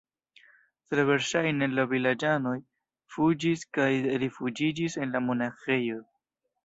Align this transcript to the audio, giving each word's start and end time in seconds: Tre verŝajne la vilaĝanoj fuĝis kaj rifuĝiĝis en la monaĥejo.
Tre 0.93 1.03
verŝajne 1.09 1.67
la 1.73 1.85
vilaĝanoj 1.91 2.55
fuĝis 3.17 3.67
kaj 3.79 3.89
rifuĝiĝis 4.25 4.97
en 5.05 5.15
la 5.17 5.23
monaĥejo. 5.27 6.01